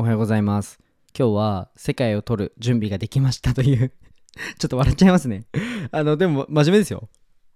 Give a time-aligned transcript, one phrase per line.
[0.00, 0.78] おはようございます。
[1.14, 3.92] 今日は世界を取る準備ができましたという
[4.58, 5.44] ちょっと笑っちゃいますね。
[5.90, 7.10] あの、でも真面目ですよ。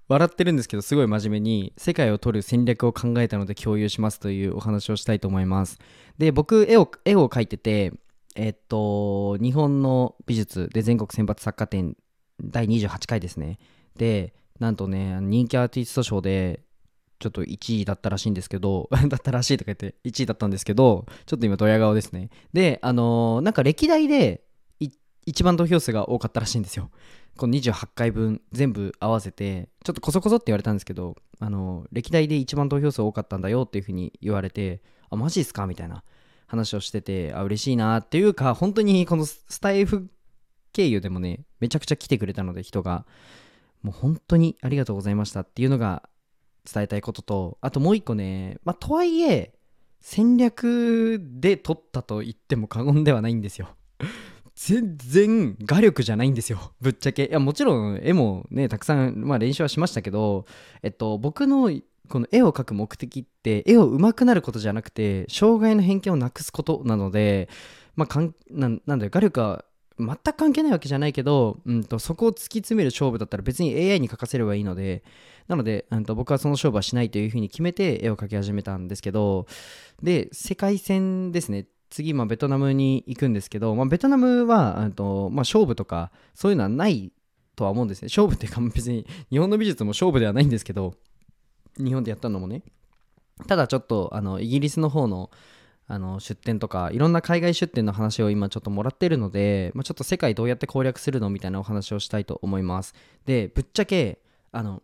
[0.08, 5.78] 笑ってるんですけど、すごい真面目に世界を取る戦略を考えたので共有しますというお話をしたいと思います。
[6.18, 7.94] で、僕、絵を、絵を描いてて、
[8.36, 11.96] えっと、日本の美術で全国選抜作家展
[12.42, 13.58] 第28回ですね。
[13.96, 16.60] で、なんとね、人気アーティスト賞で、
[17.18, 22.30] ちょっと1位だったらしいんですけど、 だったらしいとか言って1位だったんですけど、ちょっと今ドヤ顔ですね。
[22.52, 24.44] で、あのーなんか歴代で
[25.26, 26.90] 一番投票数が多かったらしいんですよ。
[27.36, 36.04] この28回分全部合わせて、ちょっとこそこそって言われたんですけど、あのー歴代で一番投票数多かったんだよっていうふうに言われて、あ、マジっすかみたいな
[36.46, 40.08] 話をしてて、あ、嬉しいなっていうか、本当にこのスタイフ
[40.72, 43.06] 経由でもね、めちゃくちゃ来てくれたので、人が。
[43.84, 46.08] もう本当にありがとうございましたっていうのが
[46.70, 49.54] 伝えたいことと、あともう一個ね、まあ、とはいえ、
[50.00, 53.68] 戦略で取ったと言っても過言ではないんですよ。
[54.54, 56.72] 全然画力じゃないんですよ。
[56.80, 57.24] ぶっちゃけ。
[57.24, 60.46] いや、もちろん絵もね、たくさん、まあ、練習はしましたけど、
[60.82, 61.70] えっと、僕の
[62.08, 67.48] この絵を描く目的って、絵を上手くなることじゃなくて、障害の偏見をなくすことなので、
[67.96, 69.64] まあ、かんななんだよ、画力は
[69.98, 75.04] 全く関係ないわけじゃないけど、うん、とそこを突き詰める勝負だったら別に AI に書かせればいいので、
[75.46, 79.46] なので、うん、と僕はその勝負はしないというふうに決めて絵を描き始めたんですけど、
[80.02, 81.66] で、世界戦ですね。
[81.90, 87.12] 次、まあ、ベトナムに行くんですけど、まあ、ベトナムは、うんとまあ、勝負とかそういうのはない
[87.54, 88.06] とは思うんですね。
[88.06, 90.94] 勝負っていうか別に日本の美術も勝負ではないんですけど、
[91.78, 92.62] 日本でやったのもね。
[93.46, 95.30] ただちょっとあのイギリスの方の
[95.86, 102.94] あの出店とかいろんな海外出店の話を今ちょっともらってるので、まあ、ちょっと世界どうやって攻略するのみたいなお話をしたいと思います。
[103.26, 104.20] でぶっちゃけ
[104.52, 104.82] あの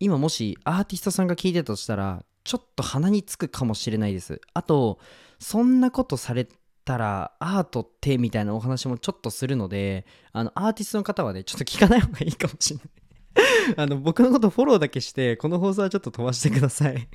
[0.00, 4.40] 今もしアーティストさんが聞いてたとしたらちょっと鼻につくかもしれないです。
[4.54, 4.98] あと
[5.38, 6.48] そんなことされ
[6.84, 12.88] たらアートってみたいなお話もちょっとするのであのアーティストの方はねちょっと聞かない方がいいかもしれない。
[13.76, 17.08] あの僕のことフォローだけしてこの放送はちょっと飛ばしてください。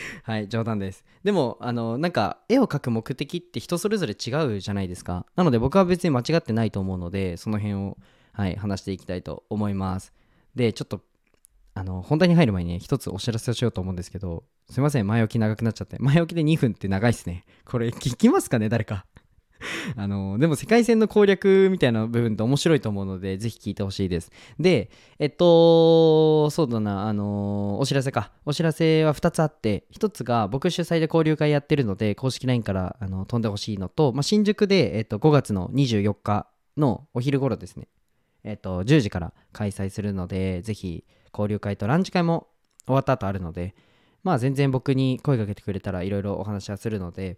[0.24, 1.04] はい、冗談です。
[1.24, 5.26] でも、あの、なんか、絵を描く目的って人それぞれ違うじゃないですか。
[5.36, 7.98] なので、僕は別に間違ってないと思うので、その辺を、
[8.32, 10.12] はい、話していきたいと思います。
[10.54, 11.00] で、ちょっと、
[11.74, 15.96] あの、本題に入る前にね、一つお知らせをしようと思うんですけど、すいません、前置き長くなっちゃって。
[16.00, 17.44] 前置きで2分って長いっすね。
[17.64, 19.06] これ、聞きますかね、誰か。
[19.96, 24.30] あのでも世界戦の攻略みたいな部分って面白いと思うのでぜひ聞いてほしいです。
[24.58, 28.32] でえっとそうだなあのお知らせか。
[28.44, 37.88] お知らせは2つあって1つが僕主催で交流会やってるので公式 LINE からあの飛んでほしいのと、まあ、新宿で、えっと、5月の24日のお昼頃ですね。
[38.44, 42.48] えっと10時から開催するのでぜひ交流会とランチ会も
[42.86, 43.74] 終わった後あるので
[44.22, 47.36] まあ全然僕に声かけてくれたらいろいろお話はするので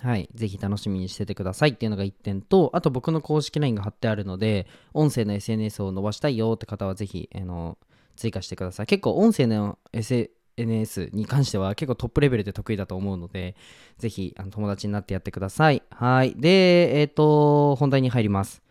[0.00, 0.28] はい。
[0.34, 7.76] ぜひ楽しみにしててくださいっていうのが1点と、あと僕の公式 LINE が貼ってあるので、音声の SNS を伸ばしたいよって方はぜひ、あの、
[8.16, 8.86] 追加してください。
[8.86, 13.54] 結構音声の SNS に関しては結構トップレベルで得意だと思うので、
[13.98, 15.82] ぜひあの友達になってやってください。
[15.90, 16.34] はい。
[16.36, 18.62] で、えっ、と、本題に入ります。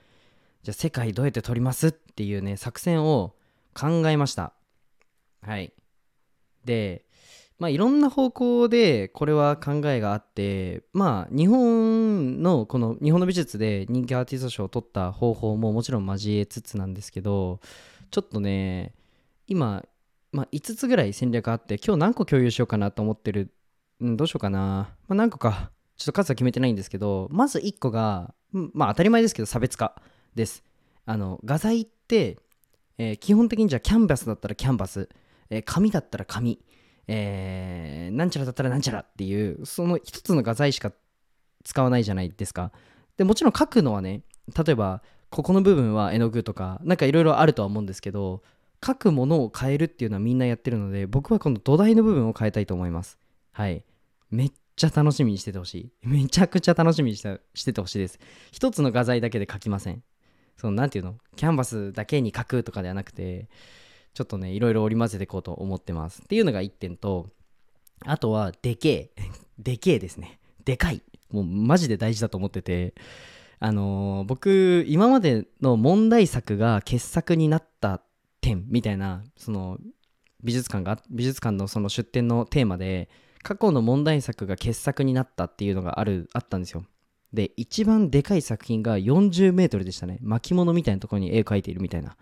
[0.64, 3.36] じゃあ世界どうやって取りますっていうね、作戦を
[3.74, 4.54] 考えました。
[5.42, 5.74] はい。
[6.66, 7.06] で、
[7.62, 17.60] まあ、いろんな方向でこれは考えがあってまあ日本のこの日本の美術で人気アーティスト賞を取った方法ももちろん交えつつなんですけど
[18.10, 18.96] ちょっとね
[19.48, 19.86] 今、
[20.32, 23.54] まあ、5つぐらい戦略あって今日何個共有しようかなと思ってる、
[24.00, 24.60] うん、どうしようかな、
[25.08, 30.02] まあ、何個かちょっと数は決めてないんですけどまず1個がまあ当たり前ですけど差別化
[30.34, 30.64] です。
[31.06, 32.40] あの画材って、
[32.98, 35.10] えー基本的にじゃあキャンバスだったらキャンバス、
[35.52, 36.60] えー紙だったら紙。
[37.08, 40.92] えーなんちゃらだったらなんちゃらっていうその一つの画材しか
[41.64, 42.72] 使わないじゃないですか。
[43.18, 44.22] でもちろん書くのはね
[44.58, 48.42] 例えばここの部分は絵の具とかなんかいろいろあるとは思うんですけど
[48.86, 53.18] 書くものを変えるっていうのはみんなやってるので僕はこの土台の部分を変えたいと思います。
[53.52, 53.84] はい。
[54.30, 56.08] めっちゃ楽しみにしててほしい。
[56.08, 58.20] めちゃくちゃ楽しみにしてしててほしいです。
[58.52, 60.04] 一つの画材だけで書きません。
[60.58, 61.16] そのなんていうの？
[61.36, 63.50] キャンバスだけに書くとかではなくて
[64.14, 66.22] ちょっとねいろいろ織り交ぜていこうと思ってます。
[66.22, 67.30] っていうのが1点と
[68.06, 69.12] あとはでけえ。
[69.58, 70.40] でけえですね。
[70.66, 71.02] でかい。
[71.30, 72.94] もうマジで大事だと思ってて。
[73.64, 78.02] あのー僕今までの問題作が傑作になった
[78.42, 79.78] 点みたいなその
[80.44, 83.08] 美術館が美術館のその出展のテーマで
[83.44, 86.84] 過去の問題作が傑作になったっていうのがあるあったんですよ。
[87.34, 90.18] で一番でかい作品が40メートルでしたね。
[90.22, 92.18] 巻物みたいなところに絵を描いているみたいな。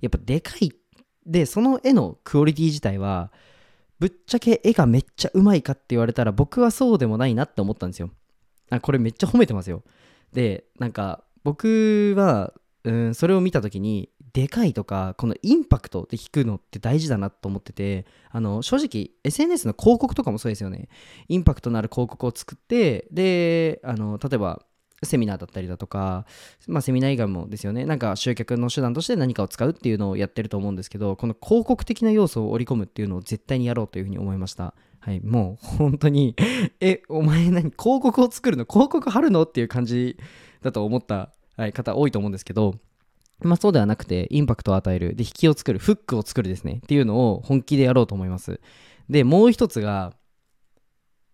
[0.00, 0.72] やっぱでかい
[1.28, 3.30] でその絵のクオリティ自体は
[4.00, 8.10] ぶっちゃけ絵がめっちゃうまいかって言われたら僕はそうでもないなって思ったんですよ。
[8.70, 9.82] あこれめっちゃ褒めてますよ。
[10.32, 12.52] でなんか僕は
[12.84, 20.88] うんそれを見た時にでかいとかこのインパクトで聞くのって大事だなと思っててあの正直 SNS の広告とかもそうですよね。
[21.28, 24.62] インパクトのある広告を作ってであの例えば
[25.04, 26.26] セミナーだったりだとか、
[26.66, 36.34] まあ、セミナー以外もですよねなんか集客の手段として何かを使うっていうのをやってると思うんですけどこの広告的な要素を織り込むっていうのを絶対にやろうというふうに思いましたはいもう本当に
[36.80, 37.70] えお前何？
[37.70, 38.64] 広告を作るの？
[38.64, 39.44] 広告貼るの？
[39.44, 40.18] っていう感じ
[40.62, 42.74] だと思った、はい、方多いと思うんですけど
[43.40, 45.14] まあそうではなくて、インパクトを与える。
[45.14, 45.78] で、引きを作る。
[45.78, 46.80] フックを作るですね。
[46.84, 48.60] っていうのを本気でやろうと思います。
[49.08, 50.12] で、もう一つが、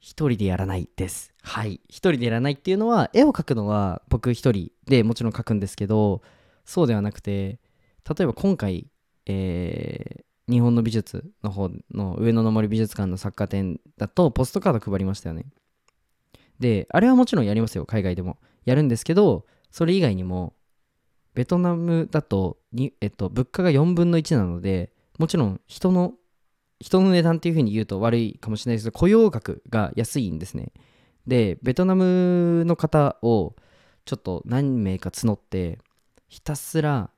[0.04, 1.32] 一人でやらないです。
[1.40, 1.80] はい。
[1.88, 6.20] 一人でやらないっていうのは、絵を描くのは僕一人でもちろん描くんですけど、
[6.66, 7.58] そうではなくて、
[8.06, 8.86] 例えば今回、
[9.24, 15.46] えー、日本の美術の方の上野の森美術館の作家展だとポストカード配りましたよね。
[16.60, 18.36] で、あれはもちろんやりますよ、海外でも。
[18.66, 20.52] やるんですけど、それ以外にも、
[21.32, 26.12] ベトナムだとに、えっと、物価が4分の1なので、もちろん人の、
[26.84, 30.70] 人の値段っていうふうに言うと悪いかもしれないですけど、雇用額が安いんですね。
[31.26, 33.56] で、ベトナムの方を
[34.04, 35.78] ちょっと何名か募って、
[36.28, 37.08] ひたすら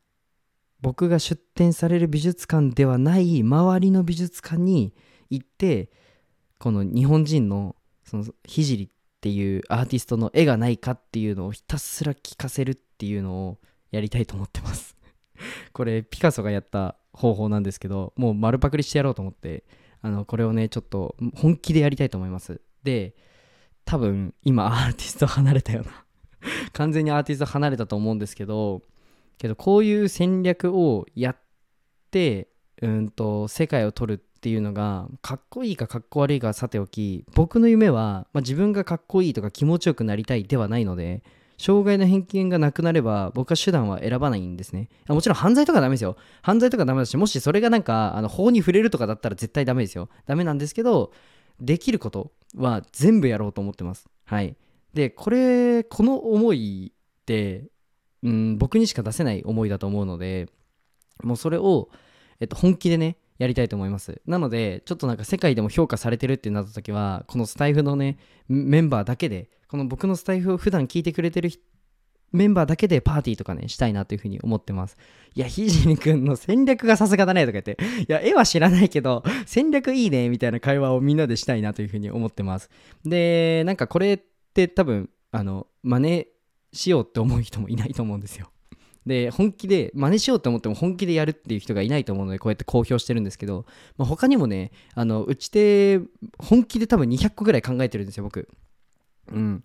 [0.80, 4.94] 僕が出展される美術館ではない周りの美術館に
[5.30, 5.90] 行って
[6.60, 7.74] この日本人の
[8.04, 8.88] その聖っ
[9.20, 13.58] ていうアーティストの絵がないかっていうのをひたすら聞かせるっていうのを
[13.90, 14.96] やりたいと思ってます
[15.72, 19.64] これピカソがやった方法なんですけどもう丸パクリしてやろうと思って
[20.02, 22.60] あのこれをねちょっと本気でやりたいと思います。
[22.84, 23.16] で
[23.84, 26.04] 多分今アーティスト離れたよな
[26.72, 28.82] 完全にアーティスト離れたと思うんですけど
[29.38, 31.36] けどこういう戦略をやっ
[32.10, 32.48] て
[32.82, 41.22] うんと世界を取るっていうのがかっこいいかかっこ悪いかさておき僕の夢は、まあ、自分がかっこいいとか気持ちよくなりたいではないので
[41.58, 44.88] 障害の偏見がなくなれば僕は手段は選ばないんですね。
[45.08, 46.16] もちろん犯罪とかダメですよ。
[46.42, 50.08] 犯罪とかダメだしもしそれがなんかあの法に触れるとかだったら絶対ダメですよ。
[50.26, 51.12] ダメなんですけど
[51.60, 54.08] できることは全部やろうと思ってます。
[54.24, 54.56] はい。
[54.92, 57.64] でこれこの思いって
[58.22, 60.48] うん僕にしか出せない思いだと思うので
[61.22, 61.88] もうそれを、
[62.40, 68.18] えっと、本気でねやりたいと思いますなのでちょっとなんか世界でも評価されてるってなった時はこのスタイフのね
[68.48, 71.50] メンバーだけでこの僕のスタイフを普段聞いてくれてる
[72.32, 74.96] メンバーだけでパーティーとかね、したいなというふうに思ってます。
[75.34, 82.70] いや、ひじりくんの戦略がさすがだねとか言って、いや、絵は知らないけど、戦略いいねみたいな会話をみんなでしたいなというふうに思ってます。
[83.04, 84.20] で、なんかこれっ
[84.54, 86.26] て多分、あの、真似
[86.72, 88.50] しようって思う人もいないと思うんですよ。
[89.06, 93.64] で、本気で、真似しようと思っても本気でやるっていう人がいないと思うので、こうやって公表してるんですけど、
[93.96, 96.00] まあ、他にもね、あの、うちで、
[96.38, 98.48] 本気で多分200個ぐらい考えてるんですよ、僕。
[99.32, 99.64] うん。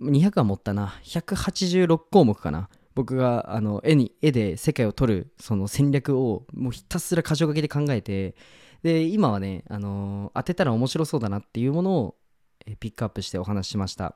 [0.00, 0.98] 200は持ったな。
[1.04, 2.68] 186項目かな。
[2.94, 8.34] 僕があの絵に絵で世界を撮るその戦略をもうひたすら箇条書きで考えて
[8.82, 12.16] で今はね、あのー、当てたら面白そうだなっていうものを
[12.80, 14.14] ピックアップしてお話ししました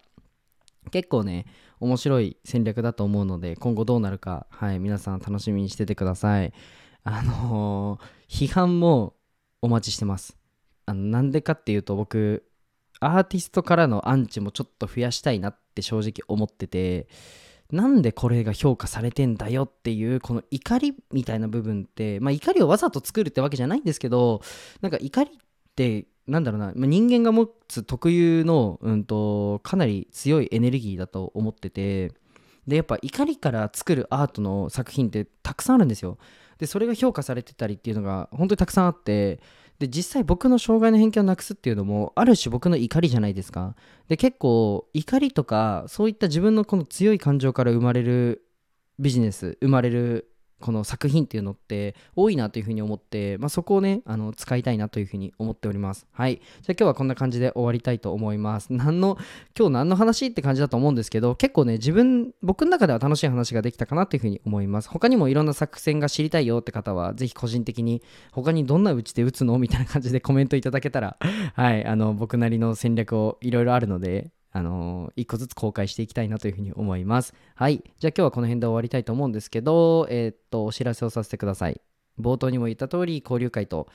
[0.91, 1.47] 結構ね
[1.81, 6.53] 面白い戦略だと思うので今後どうなるかはい皆さん楽しみにしててください。
[7.05, 9.15] あのー、批判も
[9.63, 10.37] お待ちしてます。
[10.87, 12.45] あのなんでかっていうと僕
[13.01, 17.09] アーティストからのアンチもちょっと増やしたいなって正直思ってて
[17.71, 24.41] なんでこれが評価されてんだよっていうこの怒りみたいな部分ってまあ怒りをわざと作るってわけじゃないんですけど
[24.81, 25.35] なんか怒りっ
[25.75, 32.13] てなんだろうな、ま、人間が持つ特有の、うんと、かなり強いエネルギーだと思ってて
[32.67, 36.19] でやっぱ怒りから作るアートの作品ってたくさんあるんですよ。
[36.59, 39.41] でそれが評価されてたりっていうのが本当にたくさんあって
[39.79, 43.77] で実際僕の障害の偏見をなくすっていうのもある種僕の怒りじゃないですか。
[44.09, 48.43] で結構怒りとかそういった自分のこの強い感情から生まれる
[48.99, 56.07] ビジネス生まれるこの作品っていうのって多いなというふうに思って、まあ、そこをねあの使いたいなというふうに思っております。
[56.13, 56.37] はい。
[56.37, 58.73] じゃあ今日はこんな感じで終わりたいと思います。
[58.73, 59.19] 何の
[59.59, 64.89] 今日何の話って感じだと思うんですけど結構ね自分僕の中では楽しい話ができたかなというふうに思います。
[64.89, 69.59] 他にもいろんな作戦が知りたいよって方はぜひ個人的に他にどんなうちで打つの？
[69.59, 71.17] みたいな感じでコメントいただけたら
[71.55, 71.85] はい。
[71.85, 77.35] あの僕なりの戦略をいろいろあるのであのー、一個ずつ公開していきたいなというふうに思います。
[77.55, 77.85] はい。
[77.99, 81.79] じゃあ今日はこの辺で終わりたいと思うんですけど、えー、っと、お知らせをさせてください。
[82.19, 83.87] 冒頭にも言った通り、交流会と、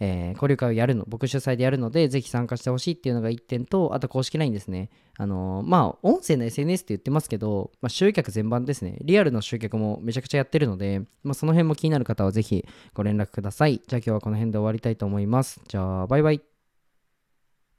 [0.00, 4.88] えー、交流会をやるの、僕主催でやるので、ぜひ参加してほしいっていうのが1点と、あと公式 LINE ですね。
[5.18, 8.96] あのー、まあ、音声の SNS って言ってますけど、まあ、集客全般ですね。
[9.02, 13.82] リアルの集客もめちゃくちゃやってるので、まあ、その辺も気になる方はぜひご連絡ください。
[13.86, 15.60] じゃあ今日はこの辺で終わりたいと思います。
[15.68, 16.55] じゃあ、バイバイ。